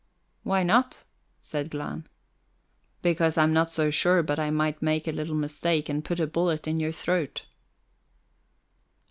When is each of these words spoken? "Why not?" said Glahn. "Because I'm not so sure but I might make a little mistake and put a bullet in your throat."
"Why 0.41 0.63
not?" 0.63 1.03
said 1.43 1.69
Glahn. 1.69 2.07
"Because 3.03 3.37
I'm 3.37 3.53
not 3.53 3.71
so 3.71 3.91
sure 3.91 4.23
but 4.23 4.39
I 4.39 4.49
might 4.49 4.81
make 4.81 5.07
a 5.07 5.11
little 5.11 5.35
mistake 5.35 5.89
and 5.89 6.03
put 6.03 6.19
a 6.19 6.25
bullet 6.25 6.65
in 6.67 6.79
your 6.79 6.91
throat." 6.91 7.45